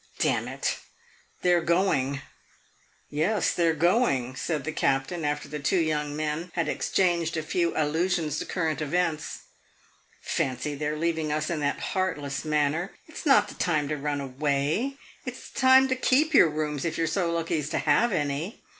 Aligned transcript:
"Damn 0.17 0.47
it, 0.47 0.77
they 1.43 1.53
're 1.53 1.61
going 1.61 2.23
yes, 3.11 3.53
they 3.53 3.67
're 3.67 3.75
going," 3.75 4.35
said 4.35 4.63
the 4.63 4.71
Captain, 4.71 5.23
after 5.23 5.47
the 5.47 5.59
two 5.59 5.77
young 5.77 6.15
men 6.15 6.49
had 6.55 6.67
exchanged 6.67 7.37
a 7.37 7.43
few 7.43 7.77
allusions 7.77 8.39
to 8.39 8.45
current 8.47 8.81
events. 8.81 9.41
"Fancy 10.19 10.73
their 10.73 10.97
leaving 10.97 11.31
us 11.31 11.51
in 11.51 11.59
that 11.59 11.79
heartless 11.93 12.43
manner! 12.43 12.93
It 13.07 13.15
's 13.19 13.27
not 13.27 13.47
the 13.47 13.53
time 13.53 13.87
to 13.89 13.95
run 13.95 14.19
away 14.21 14.97
it 15.23 15.35
's 15.37 15.51
the 15.51 15.59
time 15.59 15.87
to 15.89 15.95
keep 15.95 16.33
your 16.33 16.49
rooms, 16.49 16.83
if 16.83 16.97
you 16.97 17.03
're 17.03 17.07
so 17.07 17.31
lucky 17.31 17.59
as 17.59 17.69
to 17.69 17.77
have 17.77 18.11
any. 18.11 18.63